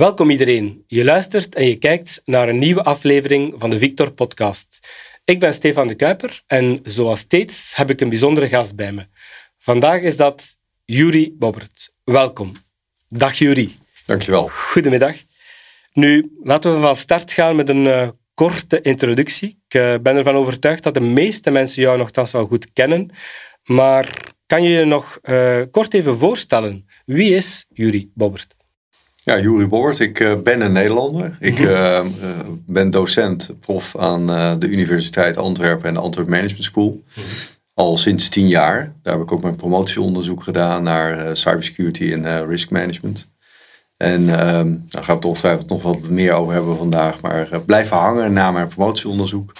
[0.00, 0.84] Welkom iedereen.
[0.86, 4.88] Je luistert en je kijkt naar een nieuwe aflevering van de Victor Podcast.
[5.24, 9.06] Ik ben Stefan de Kuiper en zoals steeds heb ik een bijzondere gast bij me.
[9.58, 11.94] Vandaag is dat Juri Bobbert.
[12.04, 12.52] Welkom.
[13.08, 13.76] Dag Juri.
[14.06, 14.48] Dankjewel.
[14.48, 15.16] Goedemiddag.
[15.92, 19.62] Nu, laten we van start gaan met een uh, korte introductie.
[19.68, 23.10] Ik uh, ben ervan overtuigd dat de meeste mensen jou nogthans wel goed kennen.
[23.64, 26.86] Maar kan je je nog uh, kort even voorstellen?
[27.04, 28.58] Wie is Juri Bobbert?
[29.30, 30.00] Ja, Juri Bobbert.
[30.00, 31.36] Ik uh, ben een Nederlander.
[31.40, 32.04] Ik uh,
[32.66, 34.26] ben docent, prof aan
[34.58, 37.02] de Universiteit Antwerpen en de Antwerp Management School.
[37.74, 38.92] Al sinds tien jaar.
[39.02, 43.30] Daar heb ik ook mijn promotieonderzoek gedaan naar cybersecurity en risk management.
[43.96, 47.20] En ehm, daar gaan we het ongetwijfeld nog wat meer over hebben vandaag.
[47.20, 49.52] Maar blijven hangen na mijn promotieonderzoek.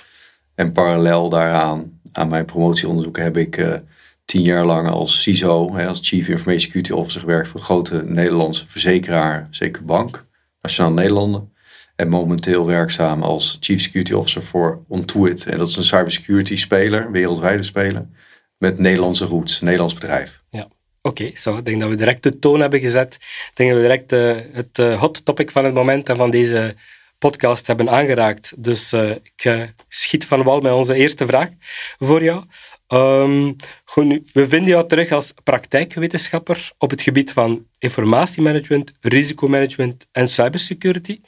[0.54, 3.80] En parallel daaraan, aan mijn promotieonderzoek, heb ik
[4.30, 8.64] tien jaar lang als CISO, als Chief Information Security Officer gewerkt voor een grote Nederlandse
[8.68, 10.26] verzekeraar, zeker bank,
[10.62, 11.52] Nationaal Nederlanden.
[11.96, 15.46] En momenteel werkzaam als Chief Security Officer voor Ontoit.
[15.46, 18.06] En dat is een cybersecurity speler, wereldwijde speler,
[18.58, 20.42] met Nederlandse roots, een Nederlands bedrijf.
[20.50, 20.68] Ja.
[21.02, 21.56] Oké, zo.
[21.56, 23.14] ik denk dat we direct de toon hebben gezet.
[23.14, 26.30] Ik denk dat we direct uh, het uh, hot topic van het moment en van
[26.30, 26.74] deze
[27.20, 28.52] podcast hebben aangeraakt.
[28.56, 31.48] Dus uh, ik schiet van wal met onze eerste vraag
[31.98, 32.44] voor jou.
[32.88, 33.56] Um,
[34.32, 41.20] we vinden jou terug als praktijkwetenschapper op het gebied van informatiemanagement, risicomanagement en cybersecurity.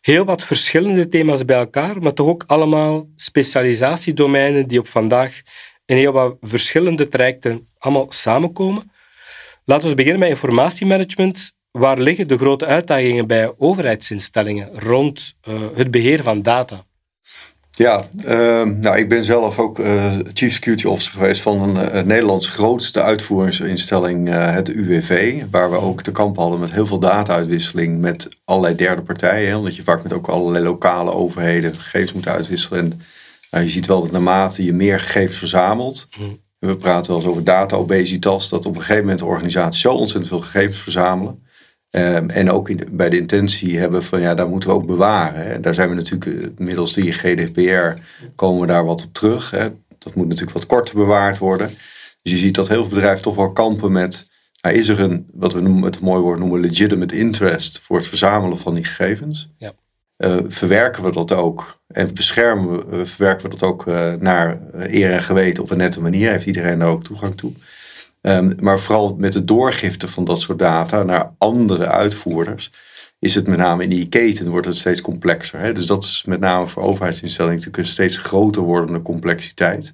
[0.00, 5.40] Heel wat verschillende thema's bij elkaar, maar toch ook allemaal specialisatiedomeinen die op vandaag
[5.86, 8.92] in heel wat verschillende trajecten allemaal samenkomen.
[9.64, 11.52] Laten we beginnen met informatiemanagement.
[11.72, 16.84] Waar liggen de grote uitdagingen bij overheidsinstellingen rond uh, het beheer van data?
[17.74, 22.02] Ja, uh, nou, ik ben zelf ook uh, Chief Security Officer geweest van een, uh,
[22.02, 25.42] Nederlands grootste uitvoeringsinstelling, uh, het UWV.
[25.50, 29.48] Waar we ook te kamp hadden met heel veel data-uitwisseling met allerlei derde partijen.
[29.48, 32.80] Hè, omdat je vaak met ook allerlei lokale overheden gegevens moet uitwisselen.
[32.80, 33.00] En
[33.50, 36.08] nou, je ziet wel dat naarmate je meer gegevens verzamelt.
[36.18, 36.40] Mm.
[36.58, 38.48] We praten wel eens over data-obesitas.
[38.48, 41.50] Dat op een gegeven moment de organisaties zo ontzettend veel gegevens verzamelen
[41.94, 45.46] Um, en ook in, bij de intentie hebben van ja, daar moeten we ook bewaren.
[45.46, 45.60] Hè.
[45.60, 48.02] Daar zijn we natuurlijk uh, middels die GDPR
[48.34, 49.50] komen we daar wat op terug.
[49.50, 49.68] Hè.
[49.98, 51.70] Dat moet natuurlijk wat korter bewaard worden.
[52.22, 54.26] Dus je ziet dat heel veel bedrijven toch wel kampen met.
[54.60, 58.06] Nou, is er een, wat we noemen, een mooi woord noemen, legitimate interest voor het
[58.06, 59.48] verzamelen van die gegevens?
[59.58, 59.72] Ja.
[60.18, 64.60] Uh, verwerken we dat ook en beschermen we, uh, verwerken we dat ook uh, naar
[64.72, 66.30] eer en geweten op een nette manier?
[66.30, 67.52] Heeft iedereen daar ook toegang toe?
[68.22, 72.70] Um, maar vooral met de doorgifte van dat soort data naar andere uitvoerders,
[73.18, 75.58] is het met name in die keten wordt het steeds complexer.
[75.58, 75.72] Hè?
[75.72, 79.92] Dus dat is met name voor overheidsinstellingen natuurlijk een steeds groter wordende complexiteit.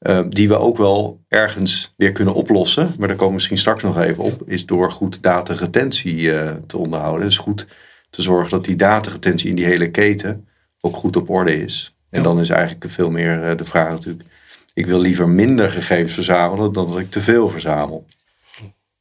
[0.00, 3.82] Uh, die we ook wel ergens weer kunnen oplossen, maar daar komen we misschien straks
[3.82, 7.26] nog even op, is door goed dataretentie uh, te onderhouden.
[7.26, 7.66] Dus goed
[8.10, 10.48] te zorgen dat die dataretentie in die hele keten
[10.80, 11.96] ook goed op orde is.
[12.10, 14.28] En dan is eigenlijk veel meer uh, de vraag natuurlijk,
[14.74, 18.06] ik wil liever minder gegevens verzamelen dan dat ik te veel verzamel.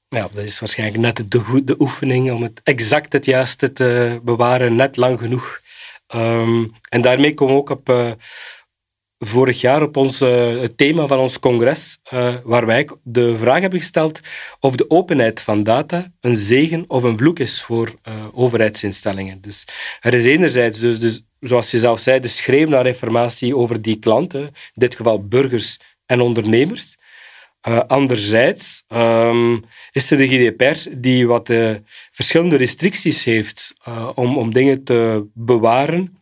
[0.08, 4.76] Ja, dat is waarschijnlijk net de, de oefening om het exact het juiste te bewaren,
[4.76, 5.62] net lang genoeg.
[6.16, 8.12] Um, en daarmee komen we ook op uh,
[9.20, 13.62] vorig jaar op ons, uh, het thema van ons congres, uh, waar wij de vraag
[13.62, 14.20] hebben gesteld
[14.60, 17.94] of de openheid van data een zegen of een vloek is voor
[18.34, 19.42] overheidsinstellingen.
[19.42, 19.68] Dus
[20.00, 24.00] er is enerzijds dus, dus zoals je zelf zei, de schreeuw naar informatie over die
[24.00, 26.96] klanten, in dit geval burgers en ondernemers.
[27.68, 31.76] Uh, anderzijds um, is er de GDPR die wat uh,
[32.12, 36.18] verschillende restricties heeft uh, om, om dingen te bewaren.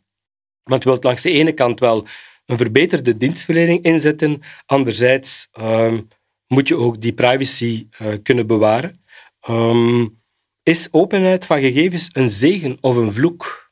[0.64, 2.08] Want je wilt langs de ene kant wel
[2.46, 6.08] een verbeterde dienstverlening inzetten, anderzijds um,
[6.48, 7.88] moet je ook die privacy
[8.24, 9.02] kunnen bewaren.
[9.50, 10.22] Um,
[10.64, 13.71] is openheid van gegevens een zegen of een vloek?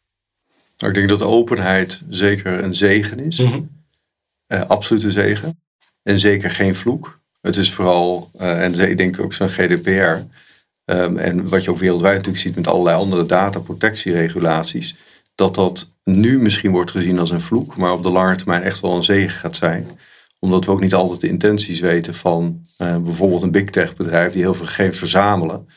[0.79, 3.37] Nou, ik denk dat openheid zeker een zegen is.
[3.37, 3.69] Mm -hmm.
[4.47, 5.61] uh, absoluut een zegen.
[6.03, 7.19] En zeker geen vloek.
[7.41, 9.89] Het is vooral, uh, en ik denk ook zo'n GDPR.
[9.89, 10.29] Um,
[10.85, 14.95] ehm, en wat je ook wereldwijd natuurlijk ziet met allerlei andere dataprotectieregulaties.
[15.35, 18.79] Dat dat nu misschien wordt gezien als een vloek, maar op de lange termijn echt
[18.79, 19.99] wel een zegen gaat zijn.
[20.39, 24.33] Omdat we ook niet altijd de intenties weten van uh, bijvoorbeeld een big tech bedrijf
[24.33, 25.67] die heel veel gegevens verzamelen.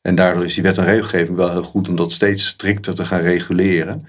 [0.00, 3.04] En daardoor is die wet en regelgeving wel heel goed om dat steeds strikter te
[3.04, 4.06] gaan reguleren.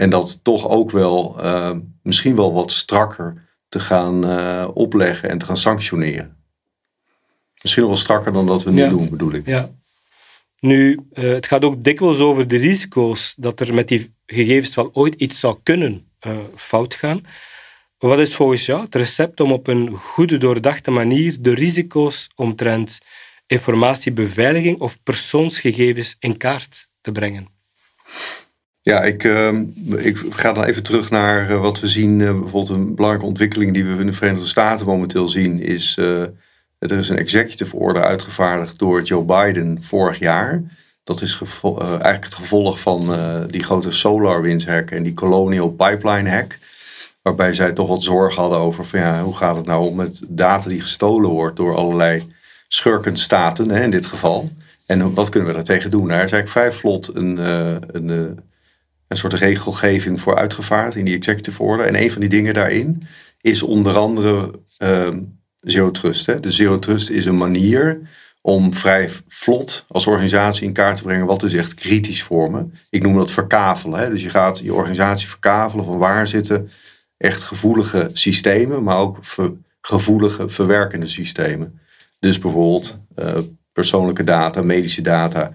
[0.00, 1.70] En dat toch ook wel uh,
[2.02, 6.36] misschien wel wat strakker te gaan uh, opleggen en te gaan sanctioneren.
[7.62, 8.88] Misschien wel strakker dan dat we nu ja.
[8.88, 9.46] doen, bedoel ik.
[9.46, 9.70] Ja.
[10.60, 14.90] Nu, uh, het gaat ook dikwijls over de risico's dat er met die gegevens wel
[14.92, 16.10] ooit iets zou kunnen
[16.56, 17.20] fout gaan.
[17.98, 23.00] Wat is volgens jou het recept om op een goede, doordachte manier de risico's omtrent
[23.46, 27.46] informatiebeveiliging of persoonsgegevens in kaart te brengen?
[28.82, 29.52] Ja, ik, uh,
[29.96, 32.20] ik ga dan even terug naar uh, wat we zien.
[32.20, 36.20] Uh, bijvoorbeeld een belangrijke ontwikkeling die we in de Verenigde Staten momenteel zien, is uh,
[36.78, 40.62] er is een executive order uitgevaardigd door Joe Biden vorig jaar.
[41.04, 43.18] Dat is eigenlijk het gevolg van
[43.50, 46.58] die grote SolarWinds hack en die Colonial Pipeline hack.
[47.22, 50.22] Waarbij zij toch wat zorg hadden over van, ja, hoe gaat het nou om met
[50.28, 52.32] data die gestolen wordt door allerlei
[52.68, 54.50] schurkenstaten hè, in dit geval.
[54.86, 56.08] En wat kunnen we daar tegen doen?
[56.08, 57.38] Daar is eigenlijk vrij vlot een,
[57.96, 58.40] een
[59.10, 61.86] een soort regelgeving voor uitgevaardigd in die executive order.
[61.86, 63.02] En een van die dingen daarin
[63.40, 64.50] is onder andere
[64.82, 65.08] uh,
[65.60, 66.26] zero trust.
[66.26, 66.40] Hè.
[66.40, 68.00] De zero trust is een manier
[68.40, 72.64] om vrij vlot als organisatie in kaart te brengen wat is echt kritisch voor me.
[72.90, 73.98] Ik noem dat verkavelen.
[73.98, 74.10] Hè.
[74.10, 76.70] Dus je gaat je organisatie verkavelen van waar zitten
[77.16, 79.18] echt gevoelige systemen, maar ook
[79.80, 81.80] gevoelige verwerkende systemen.
[82.18, 83.38] Dus bijvoorbeeld uh,
[83.72, 85.52] persoonlijke data, medische data.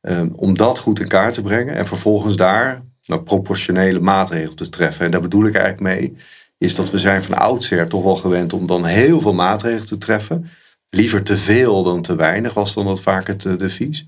[0.00, 4.68] Um, om dat goed in kaart te brengen en vervolgens daar nou, proportionele maatregelen te
[4.68, 5.04] treffen.
[5.04, 6.16] En daar bedoel ik eigenlijk mee,
[6.58, 9.98] is dat we zijn van oudsher toch wel gewend om dan heel veel maatregelen te
[9.98, 10.50] treffen.
[10.90, 14.06] Liever te veel dan te weinig was dan dat vaak het eh, devies.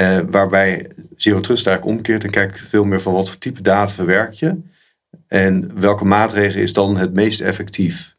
[0.00, 3.94] Uh, waarbij Zero Trust eigenlijk omkeert en kijkt veel meer van wat voor type data
[3.94, 4.60] verwerk je.
[5.26, 8.14] En welke maatregel is dan het meest effectief.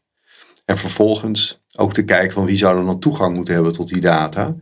[0.64, 4.54] En vervolgens ook te kijken van wie zou dan toegang moeten hebben tot die data.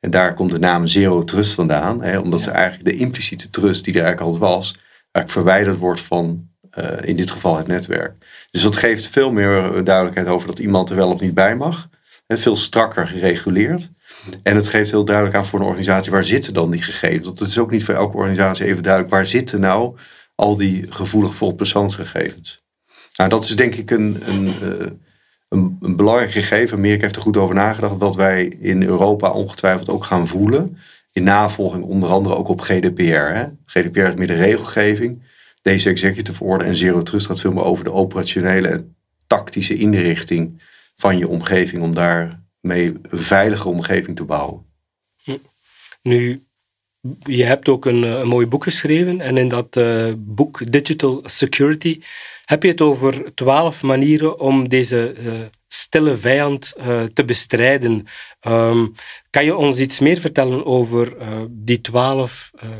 [0.00, 2.02] En daar komt de naam Zero Trust vandaan.
[2.02, 4.76] Hè, omdat ze eigenlijk de impliciete trust die er eigenlijk al was,
[5.24, 6.48] verwijderd wordt van
[6.78, 8.14] uh, in dit geval het netwerk.
[8.50, 11.88] Dus dat geeft veel meer duidelijkheid over dat iemand er wel of niet bij mag.
[12.26, 13.90] veel strakker gereguleerd.
[14.42, 17.26] En het geeft heel duidelijk aan voor een organisatie waar zitten dan die gegevens.
[17.26, 19.96] Want het is ook niet voor elke organisatie even duidelijk waar zitten nou
[20.34, 22.64] al die gevoelig vol persoonsgegevens.
[23.16, 24.86] Nou, dat is denk ik een, een, uh,
[25.48, 26.76] een, een, belangrijk gegeven.
[26.76, 28.00] Amerika heeft er goed over nagedacht.
[28.00, 30.78] Dat wij in Europa ongetwijfeld ook gaan voelen
[31.16, 33.34] in navolging onder andere ook op GDPR.
[33.34, 33.46] Hè.
[33.66, 35.22] GDPR is meer de regelgeving.
[35.62, 38.96] Deze executive order en Zero Trust gaat veel meer over de operationele en
[39.26, 40.62] tactische inrichting
[40.96, 44.64] van je omgeving om daarmee een veilige omgeving te bouwen.
[45.22, 45.36] Hm.
[46.02, 46.44] Nu,
[47.22, 52.00] je hebt ook een, een mooi boek geschreven en in dat uh, boek Digital Security
[52.44, 55.32] heb je het over twaalf manieren om deze uh,
[55.68, 58.06] stille vijand uh, te bestrijden.
[58.48, 58.94] Um,
[59.30, 62.70] kan je ons iets meer vertellen over uh, die twaalf uh,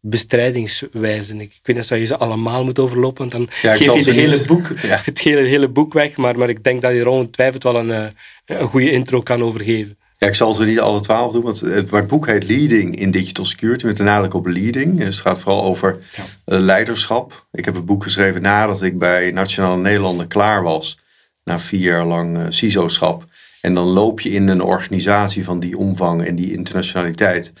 [0.00, 1.40] bestrijdingswijzen?
[1.40, 4.18] Ik, weet niet of je ze allemaal moet overlopen, want dan ja, geef je het
[4.18, 5.00] hele, boek, ja.
[5.04, 6.16] het hele, hele boek weg.
[6.16, 8.12] Maar, maar ik denk dat je er ongetwijfeld wel een,
[8.46, 9.96] een goede intro kan overgeven.
[10.18, 13.44] Ja, ik zal ze niet alle twaalf doen, want het, boek heet Leading in Digital
[13.44, 14.98] Security, met de nadruk op leading.
[14.98, 16.58] Dus het gaat vooral over ja.
[16.58, 17.46] leiderschap.
[17.52, 20.98] Ik heb het boek geschreven nadat ik bij Nationale Nederlanden klaar was,
[21.44, 23.24] na vier jaar lang CISO-schap.
[23.60, 27.52] En dan loop je in een organisatie van die omvang en die internationaliteit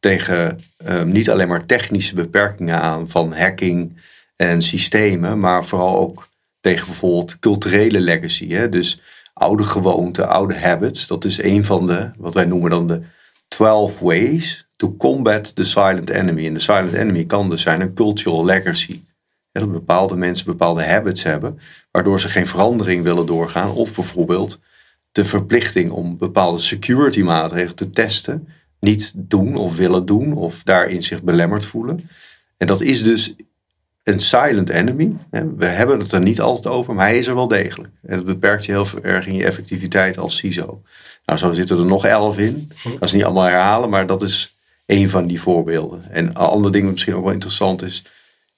[0.00, 3.96] tegen um, niet alleen maar technische beperkingen aan van hacking
[4.36, 6.28] en systemen, maar vooral ook
[6.60, 8.48] tegen bijvoorbeeld culturele legacy.
[8.48, 8.68] Hè?
[8.68, 9.00] Dus
[9.32, 11.06] oude gewoonten, oude habits.
[11.06, 13.02] Dat is een van de, wat wij noemen dan de
[13.48, 16.46] 12 ways to combat the silent enemy.
[16.46, 19.00] En de silent enemy kan dus zijn een cultural legacy.
[19.52, 21.58] Dat bepaalde mensen bepaalde habits hebben,
[21.90, 23.70] waardoor ze geen verandering willen doorgaan.
[23.70, 24.60] Of bijvoorbeeld
[25.12, 28.48] de verplichting om bepaalde security maatregelen te testen
[28.80, 32.08] niet doen of willen doen of daarin zich belemmerd voelen.
[32.56, 33.34] En dat is dus
[34.02, 35.16] een silent enemy.
[35.56, 37.92] We hebben het er niet altijd over, maar hij is er wel degelijk.
[38.02, 40.82] En dat beperkt je heel erg in je effectiviteit als CISO.
[41.26, 42.70] Nou, zo zitten er nog elf in.
[42.84, 44.56] Dat is niet allemaal herhalen, maar dat is
[44.86, 46.10] een van die voorbeelden.
[46.10, 48.04] En een ander ding wat misschien ook wel interessant is,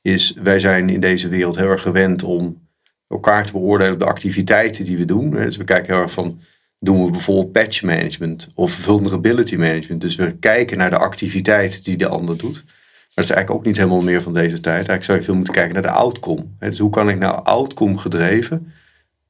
[0.05, 2.69] is wij zijn in deze wereld heel erg gewend om
[3.09, 5.31] elkaar te beoordelen op de activiteiten die we doen.
[5.31, 6.41] Dus we kijken heel erg van,
[6.79, 10.01] doen we bijvoorbeeld patch management of vulnerability management.
[10.01, 12.63] Dus we kijken naar de activiteiten die de ander doet.
[12.65, 14.75] Maar dat is eigenlijk ook niet helemaal meer van deze tijd.
[14.75, 16.45] Eigenlijk zou je veel moeten kijken naar de outcome.
[16.59, 18.73] Dus hoe kan ik nou outcome gedreven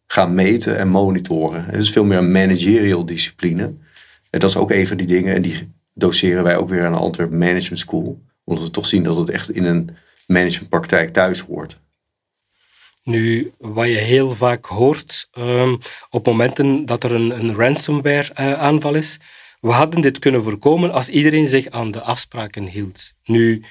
[0.07, 1.65] gaan meten en monitoren?
[1.65, 3.63] Het is veel meer een managerial discipline.
[4.31, 5.35] En dat is ook een van die dingen.
[5.35, 8.23] En die doseren wij ook weer aan de Antwerp Management School.
[8.45, 9.91] Omdat we toch zien dat het echt in een
[10.27, 11.83] managementpraktijk thuis hoort.
[13.03, 15.79] Nu, wat je heel vaak hoort um,
[16.11, 19.19] op momenten dat er een, een ransomware-aanval is,
[19.61, 23.13] we hadden dit kunnen voorkomen als iedereen zich aan de afspraken hield.
[23.25, 23.63] Nu,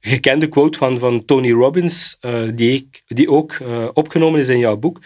[0.00, 4.76] gekende quote van, van Tony Robbins, uh, die, die ook uh, opgenomen is in jouw
[4.76, 5.00] boek,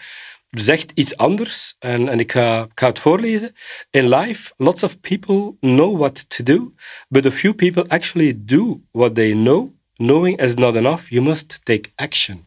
[0.49, 1.75] zegt iets anders.
[1.79, 3.53] En, en ik, ga, ik ga het voorlezen.
[3.89, 6.73] In life, lots of people know what to do,
[7.09, 9.75] but a few people actually do what they know.
[9.97, 12.45] Knowing is not enough, you must take action.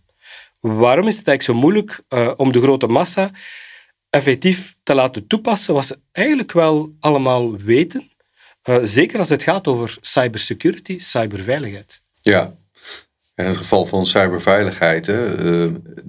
[0.61, 3.31] Waarom is het eigenlijk zo moeilijk uh, om de grote massa
[4.11, 8.11] effectief te laten toepassen wat ze eigenlijk wel allemaal weten?
[8.69, 12.01] Uh, zeker als het gaat over cybersecurity, cyberveiligheid.
[12.21, 12.55] Ja,
[13.35, 15.37] In het geval van cyberveiligheid hè,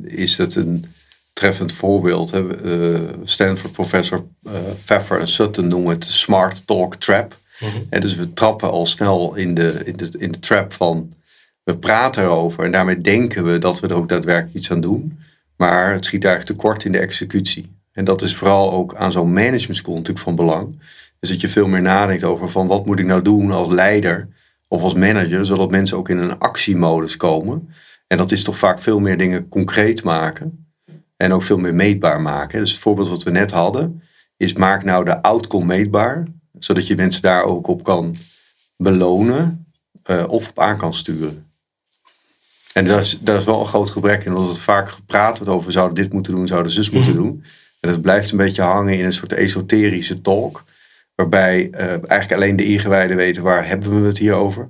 [0.03, 0.93] is het een
[1.33, 2.31] treffend voorbeeld.
[2.31, 2.45] Hè.
[3.23, 4.25] Stanford professor
[4.75, 7.39] Pfeffer en Sutton noemen het de smart talk trap.
[7.89, 11.13] En dus we trappen al snel in de, in, de, in de trap van
[11.63, 15.19] we praten erover en daarmee denken we dat we er ook daadwerkelijk iets aan doen.
[15.55, 17.75] Maar het schiet eigenlijk tekort in de executie.
[17.91, 20.79] En dat is vooral ook aan zo'n management school natuurlijk van belang.
[21.19, 24.27] Dus dat je veel meer nadenkt over van wat moet ik nou doen als leider
[24.67, 27.69] of als manager, zodat mensen ook in een actiemodus komen.
[28.07, 30.73] En dat is toch vaak veel meer dingen concreet maken
[31.17, 32.59] en ook veel meer meetbaar maken.
[32.59, 34.01] Dus het voorbeeld wat we net hadden,
[34.37, 36.27] is maak nou de outcome meetbaar
[36.59, 38.15] zodat je mensen daar ook op kan
[38.77, 39.65] belonen
[40.09, 41.50] uh, of op aan kan sturen.
[42.73, 45.53] En daar is, daar is wel een groot gebrek in, omdat het vaak gepraat wordt
[45.53, 47.21] over zouden dit moeten doen, zouden zus moeten mhm.
[47.21, 47.43] doen.
[47.79, 50.63] En het blijft een beetje hangen in een soort esoterische talk,
[51.15, 54.69] waarbij uh, eigenlijk alleen de ingewijden weten waar hebben we het hier over.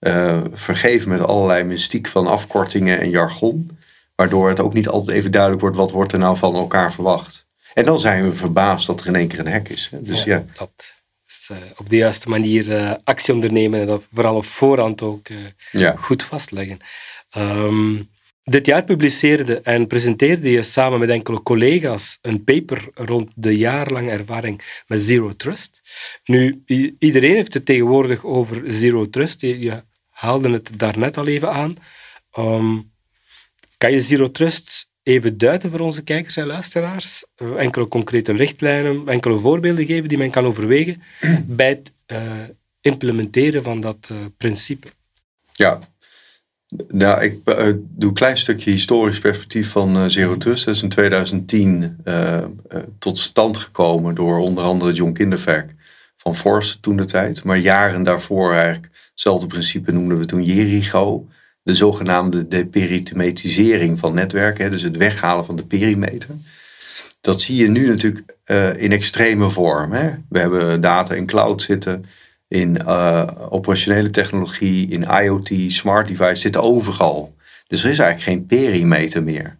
[0.00, 3.78] Uh, vergeven met allerlei mystiek van afkortingen en jargon,
[4.14, 7.46] waardoor het ook niet altijd even duidelijk wordt wat wordt er nou van elkaar verwacht.
[7.74, 9.88] En dan zijn we verbaasd dat er in één keer een hek is.
[9.90, 10.02] Hè.
[10.02, 10.68] Dus ja, ja.
[11.24, 15.28] Dus, uh, op de juiste manier actie ondernemen en dat vooral op voorhand ook
[15.72, 15.94] ja.
[15.96, 16.78] goed vastleggen.
[17.36, 18.08] Um,
[18.42, 24.10] dit jaar publiceerde en presenteerde je samen met enkele collega's een paper rond de jaarlange
[24.10, 25.82] ervaring met Zero Trust.
[26.24, 26.62] Nu,
[26.98, 29.40] iedereen heeft het tegenwoordig over Zero Trust.
[29.40, 31.74] Je, haalde het daarnet al even aan.
[32.38, 32.92] Um,
[33.76, 37.24] kan je Zero Trust even duiden voor onze kijkers en luisteraars?
[37.34, 41.02] Eh, enkele concrete richtlijnen, enkele voorbeelden geven die men kan overwegen
[41.46, 42.32] bij het uh,
[42.80, 44.88] implementeren van dat uh, principe?
[45.52, 45.78] Ja,
[46.88, 50.64] nou, ik uh, doe een klein stukje historisch perspectief van Zero Trust.
[50.64, 51.96] Dat is in 2010
[52.98, 55.74] tot stand gekomen door onder andere John Kinderverk
[56.16, 57.44] van Force toen de tijd.
[57.44, 61.28] Maar jaren daarvoor eigenlijk, hetzelfde principe noemden we toen Jericho
[61.62, 66.28] de zogenaamde deperimetisering van netwerken, dus het weghalen van de perimeter.
[67.20, 68.36] Dat zie je nu natuurlijk
[68.78, 69.92] in extreme vorm.
[69.92, 70.10] Hè?
[70.28, 72.04] We hebben data in cloud zitten,
[72.50, 77.34] in uh, operationele technologie, in IoT, smart device, zitten overal.
[77.66, 79.58] Dus er is eigenlijk geen perimeter meer.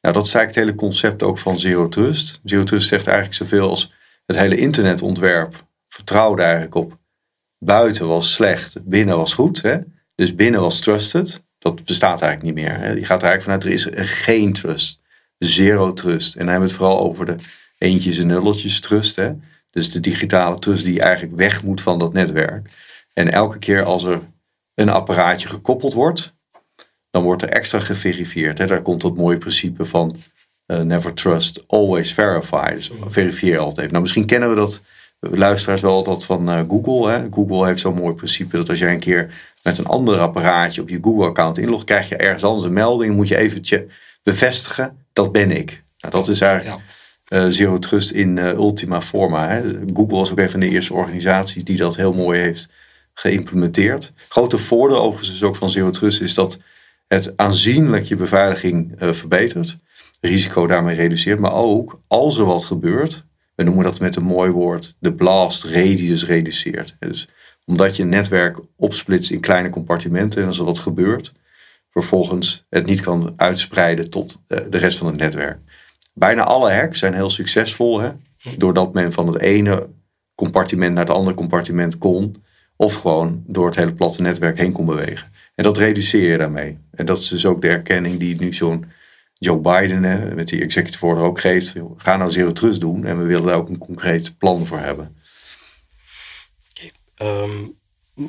[0.00, 2.40] Nou, dat is eigenlijk het hele concept ook van Zero Trust.
[2.44, 3.92] Zero Trust zegt eigenlijk zoveel als
[4.26, 6.98] het hele internetontwerp vertrouwde eigenlijk op
[7.58, 9.62] buiten was slecht, binnen was goed.
[9.62, 9.78] Hè?
[10.14, 11.42] Dus binnen was trusted.
[11.58, 12.78] Dat bestaat eigenlijk niet meer.
[12.78, 12.90] Hè.
[12.90, 15.02] Je gaat er eigenlijk vanuit, er is geen trust.
[15.38, 16.34] Zero trust.
[16.34, 17.36] En dan hebben we het vooral over de
[17.78, 19.16] eentjes en nulletjes trust.
[19.16, 19.32] Hè.
[19.74, 22.68] Dus de digitale trust die eigenlijk weg moet van dat netwerk.
[23.12, 24.20] En elke keer als er
[24.74, 26.34] een apparaatje gekoppeld wordt,
[27.10, 28.58] dan wordt er extra geverifieerd.
[28.58, 28.66] Hè.
[28.66, 30.16] Daar komt dat mooie principe van
[30.66, 32.74] uh, never trust, always verify.
[32.74, 33.90] Dus verifieer altijd.
[33.90, 34.82] Nou, misschien kennen we dat
[35.20, 37.10] luisteraars wel dat van uh, Google.
[37.10, 37.26] Hè.
[37.30, 40.88] Google heeft zo'n mooi principe dat als jij een keer met een ander apparaatje op
[40.88, 43.14] je Google-account inlogt, krijg je ergens anders een melding.
[43.14, 43.90] Moet je even
[44.22, 45.82] bevestigen, dat ben ik.
[45.98, 46.82] Nou, dat is eigenlijk
[47.28, 49.48] uh, Zero Trust in uh, ultima forma.
[49.48, 49.62] Hè.
[49.94, 52.68] Google was ook een van de eerste organisaties die dat heel mooi heeft
[53.14, 54.12] geïmplementeerd.
[54.28, 56.58] Grote voordeel overigens is ook van Zero Trust is dat
[57.06, 59.78] het aanzienlijk je beveiliging uh, verbetert.
[60.20, 61.38] Risico daarmee reduceert.
[61.38, 65.64] Maar ook als er wat gebeurt, we noemen dat met een mooi woord, de blast
[65.64, 66.96] radius reduceert.
[66.98, 67.28] Dus
[67.64, 71.32] omdat je een netwerk opsplitst in kleine compartimenten en als er wat gebeurt,
[71.90, 75.58] vervolgens het niet kan uitspreiden tot eh, de rest van het netwerk.
[76.14, 78.10] Bijna alle hacks zijn heel succesvol, hè?
[78.56, 79.88] doordat men van het ene
[80.34, 82.44] compartiment naar het andere compartiment kon,
[82.76, 85.32] of gewoon door het hele platte netwerk heen kon bewegen.
[85.54, 86.78] En dat reduceer je daarmee.
[86.90, 88.84] En dat is dus ook de erkenning die nu zo'n
[89.38, 91.74] Joe Biden hè, met die executive order ook geeft.
[91.96, 95.16] Ga nou zero trust doen en we willen daar ook een concreet plan voor hebben.
[97.22, 97.78] Um,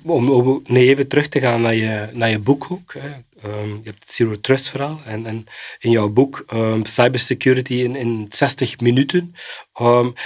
[0.04, 2.94] om, even terug te gaan naar je, naar je boek ook.
[2.94, 3.10] Hè.
[3.50, 5.46] Um, je hebt het Zero Trust verhaal en, en
[5.80, 9.36] in jouw boek um, Cybersecurity in, in 60 minuten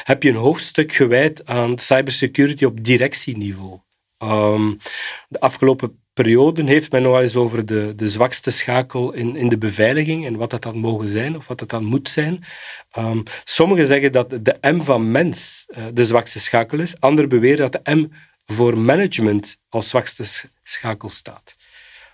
[0.03, 3.79] heb je een hoofdstuk gewijd aan cybersecurity op directieniveau.
[5.27, 9.57] de afgelopen perioden heeft men nog eens over de, de zwakste schakel in, in de
[9.57, 12.43] beveiliging en wat dat dan mogen zijn of wat dat dan moet zijn.
[13.43, 17.83] sommigen zeggen dat de M van mens uh, de zwakste schakel is, anderen beweren dat
[17.83, 18.07] de M
[18.51, 20.25] voor management als zwakste
[20.63, 21.55] schakel staat.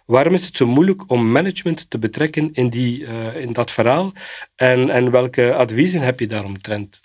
[0.05, 4.13] Waarom is het zo moeilijk om management te betrekken in, die, uh, in dat verhaal?
[4.55, 7.01] En, en welke adviezen heb je daaromtrent?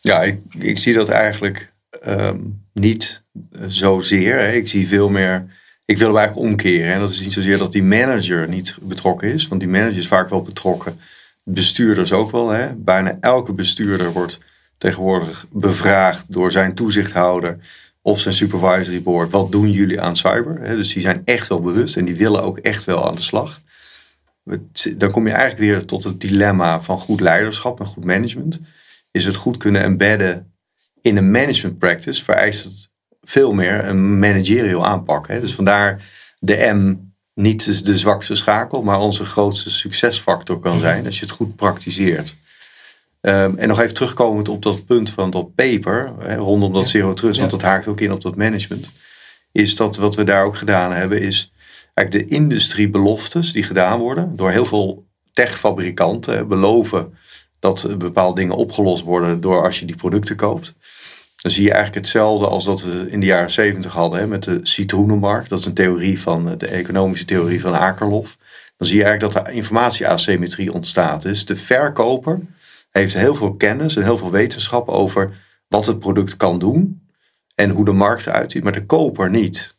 [0.00, 1.72] Ja, ik, ik zie dat eigenlijk
[2.06, 3.22] um, niet
[3.66, 4.38] zozeer.
[4.38, 4.52] Hè.
[4.52, 5.58] Ik zie veel meer.
[5.84, 6.92] Ik wil hem eigenlijk omkeren.
[6.92, 10.08] En dat is niet zozeer dat die manager niet betrokken is, want die manager is
[10.08, 11.00] vaak wel betrokken.
[11.42, 12.48] Bestuurders ook wel.
[12.48, 12.74] Hè.
[12.74, 14.38] Bijna elke bestuurder wordt
[14.78, 17.58] tegenwoordig bevraagd door zijn toezichthouder
[18.02, 20.76] of zijn supervisory board, wat doen jullie aan cyber?
[20.76, 23.60] dus die zijn echt wel bewust en die willen ook echt wel aan de slag.
[24.96, 28.60] Dan kom je eigenlijk weer tot het dilemma van goed leiderschap en goed management.
[29.10, 30.52] Is het goed kunnen embedden
[31.00, 32.90] in een management practice, vereist het
[33.22, 35.28] veel meer een managerial aanpak.
[35.28, 36.04] Dus vandaar
[36.38, 40.80] de M niet de zwakste schakel, maar onze grootste succesfactor kan mhm.
[40.80, 42.36] zijn als je het goed praktiseert.
[43.20, 47.14] Ehm, en nog even terugkomend op dat punt van dat paper, hè, rondom dat zero
[47.14, 48.90] trust, want dat haakt ook in op dat management.
[49.52, 51.52] Is dat wat we daar ook gedaan hebben, is
[51.94, 57.14] eigenlijk de industriebeloftes die gedaan worden door heel veel techfabrikanten beloven
[57.58, 60.74] dat bepaalde dingen opgelost worden door als je die producten koopt.
[61.42, 64.42] Dan zie je eigenlijk hetzelfde als dat we in de jaren zeventig hadden hè, met
[64.42, 65.48] de citroenenmarkt.
[65.48, 68.36] Dat is een theorie van de economische theorie van Akerlof.
[68.76, 71.22] Dan zie je eigenlijk dat er informatieasymmetrie ontstaat.
[71.22, 72.40] Dus de verkoper
[72.90, 75.36] heeft heel veel kennis en heel veel wetenschap over
[75.68, 77.08] wat het product kan doen
[77.54, 79.78] en hoe de markt eruit ziet, maar de koper niet.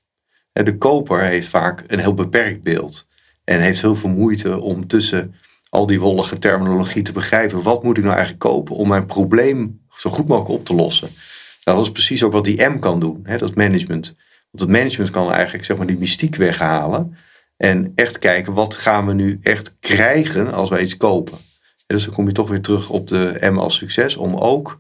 [0.51, 3.07] De koper heeft vaak een heel beperkt beeld
[3.43, 5.35] en heeft heel veel moeite om tussen
[5.69, 7.61] al die wollige terminologie te begrijpen.
[7.61, 11.09] Wat moet ik nou eigenlijk kopen om mijn probleem zo goed mogelijk op te lossen?
[11.63, 14.15] Nou, dat is precies ook wat die M kan doen, dat management.
[14.51, 17.15] Want het management kan eigenlijk zeg maar, die mystiek weghalen
[17.57, 21.37] en echt kijken wat gaan we nu echt krijgen als wij iets kopen
[21.91, 24.15] dus dan kom je toch weer terug op de M als succes.
[24.15, 24.79] Om ook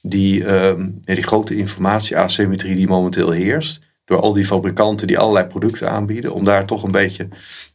[0.00, 3.80] die, um, die grote informatie-asymmetrie die momenteel heerst.
[4.04, 6.32] Door al die fabrikanten die allerlei producten aanbieden.
[6.34, 7.28] Om daar toch een beetje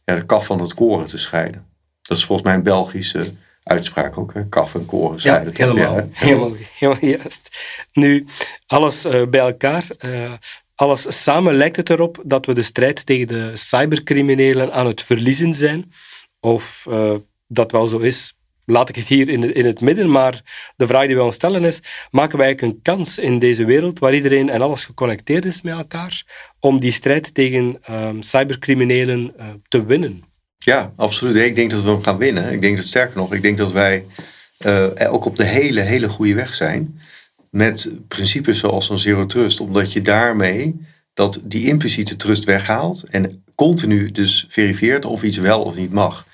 [0.04, 1.66] ja, de kaf van het koren te scheiden.
[2.02, 3.24] Dat is volgens mij een Belgische
[3.62, 4.34] uitspraak ook.
[4.34, 4.48] Hè?
[4.48, 5.52] Kaf en koren scheiden.
[5.56, 7.56] Ja, helemaal, helemaal, helemaal juist.
[7.92, 8.26] Nu,
[8.66, 9.84] alles uh, bij elkaar.
[10.04, 10.32] Uh,
[10.74, 15.54] alles samen lijkt het erop dat we de strijd tegen de cybercriminelen aan het verliezen
[15.54, 15.92] zijn.
[16.40, 17.14] Of uh,
[17.46, 18.37] dat wel zo is,
[18.68, 20.42] laat ik het hier in, in het midden, maar
[20.76, 24.14] de vraag die we ons stellen is, maken wij een kans in deze wereld waar
[24.14, 26.24] iedereen en alles geconnecteerd is met elkaar,
[26.60, 30.22] om die strijd tegen um, cybercriminelen uh, te winnen?
[30.58, 31.36] Ja, absoluut.
[31.36, 32.52] Ik denk dat we hem gaan winnen.
[32.52, 34.04] Ik denk dat sterker nog, ik denk dat wij
[34.66, 37.00] uh, ook op de hele, hele goede weg zijn
[37.50, 43.44] met principes zoals een zero trust, omdat je daarmee dat die impliciete trust weghaalt en
[43.54, 46.26] continu dus verifieert of iets wel of niet mag.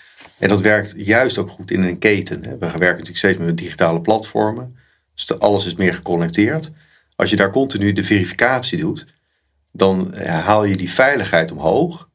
[0.44, 2.40] En dat werkt juist ook goed in een keten.
[2.40, 4.76] We werken natuurlijk steeds met digitale platformen.
[5.14, 6.70] Dus alles is meer geconnecteerd.
[7.16, 9.06] Als je daar continu de verificatie doet,
[9.72, 12.08] dan haal je die veiligheid omhoog.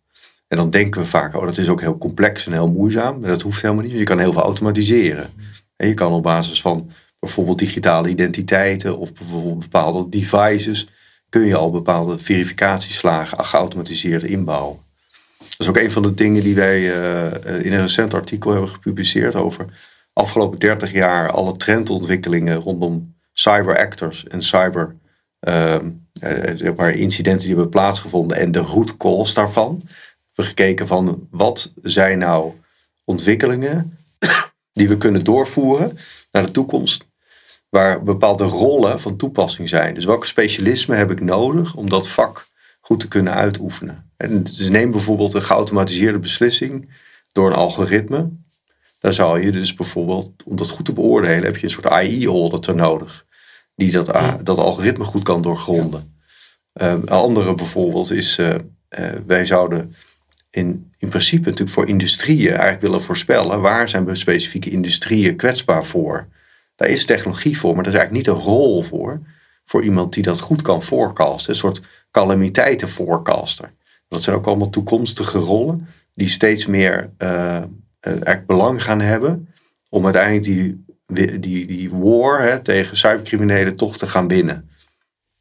[0.47, 3.19] En dan denken we vaak, oh dat is ook heel complex en heel moeizaam.
[3.19, 3.91] Maar dat hoeft helemaal niet.
[3.91, 5.29] Je kan heel veel automatiseren.
[5.75, 10.87] En je kan op basis van bijvoorbeeld digitale identiteiten of bijvoorbeeld bepaalde devices,
[11.29, 14.88] kun je al bepaalde verificatieslagen geautomatiseerd inbouwen.
[15.39, 18.69] Dat is ook een van de dingen die wij uh, in een recent artikel hebben
[18.69, 19.65] gepubliceerd over
[20.13, 24.95] afgelopen 30 jaar alle trendontwikkelingen rondom cyber actors en cyber
[25.39, 25.75] uh,
[26.95, 29.77] incidenten die hebben plaatsgevonden en de root cause daarvan.
[29.79, 29.87] We
[30.25, 32.53] hebben gekeken van wat zijn nou
[33.03, 33.97] ontwikkelingen
[34.73, 35.97] die we kunnen doorvoeren
[36.31, 37.07] naar de toekomst
[37.69, 39.93] waar bepaalde rollen van toepassing zijn.
[39.93, 42.47] Dus welke specialismen heb ik nodig om dat vak
[42.89, 44.11] goed te kunnen uitoefenen.
[44.17, 46.89] En dus neem bijvoorbeeld een geautomatiseerde beslissing
[47.31, 48.29] door een algoritme.
[48.99, 52.75] Dan zou je dus bijvoorbeeld, om dat goed te beoordelen, heb je een soort AI-auditor
[52.75, 53.25] nodig.
[53.75, 54.05] Die dat,
[54.43, 56.17] dat algoritme goed kan doorgronden.
[56.81, 58.57] Um, een andere bijvoorbeeld is, uh, uh,
[59.25, 59.95] wij zouden
[60.49, 63.61] in, in principe natuurlijk voor industrieën eigenlijk willen voorspellen.
[63.61, 66.27] Waar zijn specifieke industrieën kwetsbaar voor?
[66.75, 69.21] Daar is technologie voor, maar daar is eigenlijk niet een rol voor.
[69.65, 71.49] Voor iemand die dat goed kan forecasten.
[71.49, 73.73] Een soort calamiteitenforecaster.
[74.07, 77.63] Dat zijn ook allemaal toekomstige rollen die steeds meer uh,
[78.47, 79.53] belang gaan hebben
[79.89, 80.43] om uiteindelijk
[81.07, 84.69] die, die, die war hè, tegen cybercriminelen toch te gaan winnen.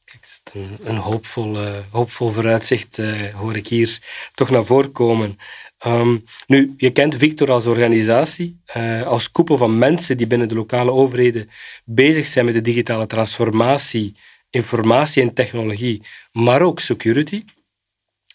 [0.04, 1.56] Kijk, een, een hoopvol,
[1.90, 3.98] hoopvol vooruitzicht uh, hoor ik hier
[4.32, 5.38] toch naar voren komen.
[5.86, 10.54] Um, nu, je kent Victor als organisatie, uh, als koepel van mensen die binnen de
[10.54, 11.50] lokale overheden
[11.84, 14.16] bezig zijn met de digitale transformatie
[14.50, 17.44] informatie en technologie, maar ook security.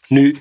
[0.08, 0.38] Nu,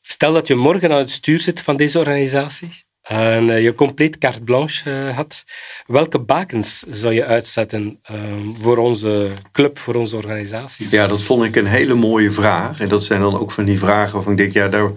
[0.00, 4.18] stel dat je morgen aan het stuur zit van deze organisatie en eh, je compleet
[4.18, 5.44] carte blanche uh, had.
[5.86, 8.18] Welke bakens zou je uitzetten uh,
[8.60, 10.86] voor onze club, voor onze organisatie?
[10.90, 12.80] Ja, dat vond ik een hele mooie vraag.
[12.80, 14.90] En dat zijn dan ook van die vragen waarvan ik denk, ja, daar,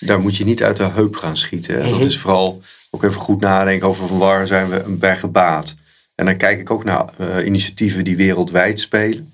[0.00, 1.82] daar moet je niet uit de heup gaan schieten.
[1.82, 2.06] Dat mhm.
[2.06, 5.74] is vooral ook even goed nadenken over van waar zijn we bij gebaat.
[6.14, 9.32] En dan kijk ik ook naar uh, initiatieven die wereldwijd spelen.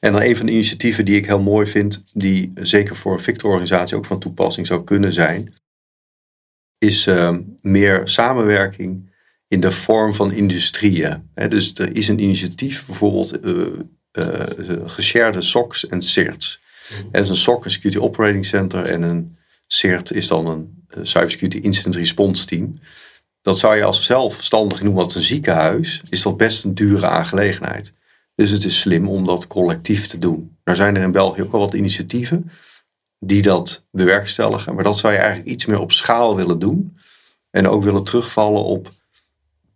[0.00, 3.20] En dan een van de initiatieven die ik heel mooi vind, die zeker voor een
[3.20, 5.54] Victor-organisatie ook van toepassing zou kunnen zijn,
[6.78, 9.12] is uh, meer samenwerking
[9.48, 11.30] in de vorm van industrieën.
[11.48, 13.66] dus er is een initiatief bijvoorbeeld uh,
[14.12, 14.24] uh,
[14.86, 16.60] geshared SOCs en CERTs.
[17.10, 21.58] En is een SOC, een Security Operating Center, en een CERT is dan een Cybersecurity
[21.58, 22.78] Incident Response Team.
[23.42, 27.92] Dat zou je als zelfstandig noemen als een ziekenhuis, is dat best een dure aangelegenheid.
[28.34, 30.56] Dus het is slim om dat collectief te doen.
[30.62, 32.50] Er zijn er in België ook wel wat initiatieven
[33.18, 36.98] die dat bewerkstelligen, maar dat zou je eigenlijk iets meer op schaal willen doen.
[37.50, 38.92] En ook willen terugvallen op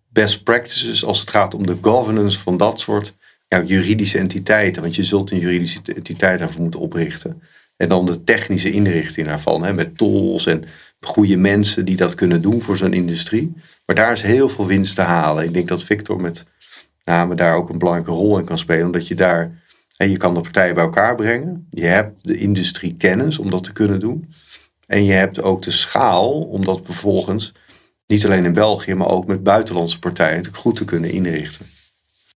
[0.09, 3.17] best practices als het gaat om de governance van dat soort
[3.49, 4.83] ja, juridische entiteiten.
[4.83, 7.43] Want je zult een juridische entiteit daarvoor moeten oprichten.
[7.77, 9.65] En dan de technische inrichting daarvan.
[9.65, 10.65] Hè, met tools en
[11.01, 13.53] goede mensen die dat kunnen doen voor zo'n industrie.
[13.87, 15.45] Maar daar is heel veel winst te halen.
[15.45, 16.45] Ik denk dat Victor met
[17.09, 18.87] name daar ook een belangrijke rol in kan spelen.
[18.87, 19.63] Omdat je daar,
[19.97, 21.69] en je kan de partijen bij elkaar brengen.
[21.71, 24.33] Je hebt de industrie kennis om dat te kunnen doen.
[24.87, 27.53] En je hebt ook de schaal om dat vervolgens
[28.07, 31.67] niet alleen in België, maar ook met buitenlandse partijen natuurlijk goed te kunnen inrichten.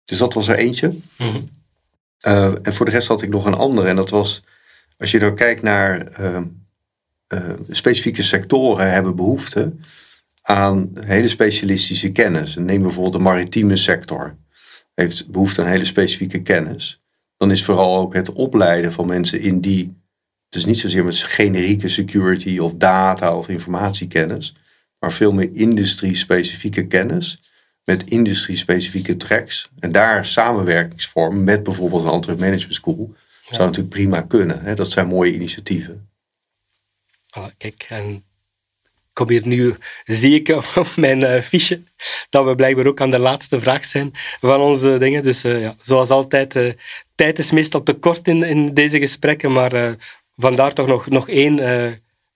[0.06, 0.94] Dus dat was er eentje.
[1.18, 1.40] Mhm.
[2.20, 3.88] Eh, en voor de rest had ik nog een andere.
[3.88, 4.44] En dat was,
[4.98, 6.40] als je nou kijkt naar uh,
[7.34, 9.74] uh, specifieke sectoren hebben behoefte
[10.42, 12.56] aan hele specialistische kennis.
[12.56, 14.36] En neem bijvoorbeeld de maritieme sector.
[15.00, 17.02] Heeft behoefte aan hele specifieke kennis.
[17.38, 19.94] Dan is vooral ook het opleiden van mensen in die,
[20.50, 24.56] dus niet zozeer met generieke security of data of informatiekennis,
[25.00, 27.40] maar veel meer industrie-specifieke kennis
[27.84, 29.70] met industrie-specifieke tracks.
[29.80, 33.16] En daar samenwerkingsvormen met bijvoorbeeld een Antwerp Management School
[33.50, 34.62] zou natuurlijk prima kunnen.
[34.62, 34.76] Hè?
[34.76, 36.10] Dat zijn mooie initiatieven.
[37.30, 38.24] Ah, kijk, en
[39.28, 41.82] hier nu, ik op mijn uh, fiche,
[42.30, 45.24] dat we blijkbaar ook aan de laatste vraag zijn van onze dingen.
[45.24, 46.72] Dus uh, ja, zoals altijd, uh,
[47.16, 49.96] tijd is meestal te kort in, in deze gesprekken, maar
[50.36, 51.60] vandaar toch nog, nog één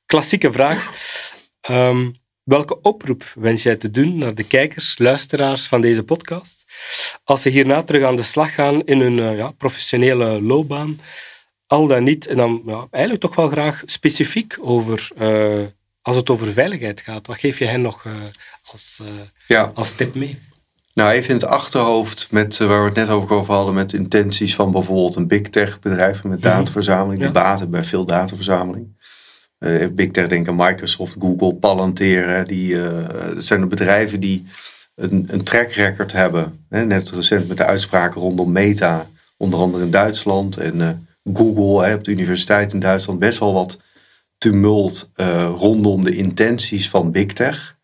[0.05, 0.91] klassieke vraag.
[1.69, 6.65] Um, Welke oproep wens jij te doen naar de kijkers, luisteraars van deze podcast,
[7.23, 10.99] als ze hierna terug aan de slag gaan in hun ja, professionele loopbaan?
[11.67, 15.07] Al dan niet, en dan ja, eigenlijk toch wel graag specifiek over,
[16.03, 17.27] als het over veiligheid gaat.
[17.27, 18.13] Wat geef je hen nog uh,
[18.71, 19.01] als,
[19.47, 19.71] ja.
[19.73, 20.39] als tip mee?
[20.93, 24.71] Nou, even in het achterhoofd, met, waar we het net over hadden, met intenties van
[24.71, 26.49] bijvoorbeeld een big tech bedrijf met mhm.
[26.49, 27.25] dataverzameling, ja.
[27.25, 28.87] die baten bij veel dataverzameling.
[29.63, 32.47] Uh, Big Tech, denk aan Microsoft, Google, Palantir.
[32.47, 32.87] Die uh,
[33.37, 34.45] zijn de bedrijven die
[34.95, 36.65] een, een track record hebben.
[36.69, 40.57] Hè, net recent met de uitspraken rondom Meta, onder andere in Duitsland.
[40.57, 43.79] En Google hè, op de universiteit in Duitsland best wel wat
[44.43, 45.11] tumult
[45.55, 47.77] rondom de intenties van Big Tech.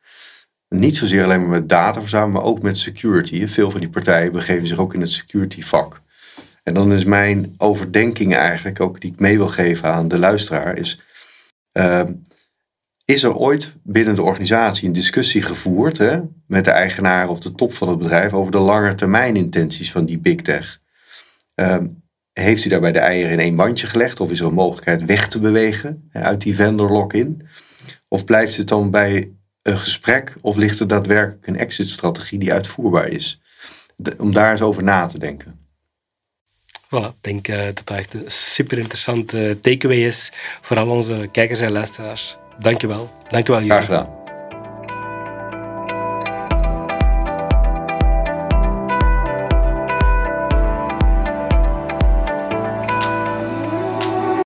[0.69, 3.47] Niet zozeer alleen maar met data verzamelen, maar ook met security.
[3.47, 6.01] Veel van die partijen begeven zich ook in het security vak.
[6.63, 10.77] En dan is mijn overdenking eigenlijk ook die ik mee wil geven aan de luisteraar,
[10.77, 11.01] is
[11.71, 12.13] Ehm,
[13.05, 17.51] is er ooit binnen de organisatie een discussie gevoerd hè, met de eigenaar of de
[17.51, 20.79] top van het bedrijf over de lange termijn intenties van die big tech?
[21.55, 21.87] Ehm,
[22.41, 25.27] heeft u daarbij de eieren in één bandje gelegd of is er een mogelijkheid weg
[25.27, 27.47] te bewegen uit die vendor lock-in?
[28.07, 33.07] Of blijft het dan bij een gesprek of ligt er daadwerkelijk een exit-strategie die uitvoerbaar
[33.07, 33.41] is?
[34.17, 35.59] om daar eens over na te denken.
[36.85, 41.29] Voilà, ik denk uh, dat dat echt een super interessante takeaway is voor al onze
[41.31, 42.37] kijkers en luisteraars.
[42.59, 43.09] Dankjewel.
[43.29, 44.18] Dankjewel, Graag gedaan.